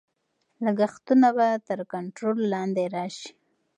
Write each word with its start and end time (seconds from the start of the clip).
لګښتونه 0.65 1.27
به 1.37 1.47
تر 1.67 1.79
کنټرول 1.93 2.37
لاندې 2.53 2.83
راشي. 2.95 3.29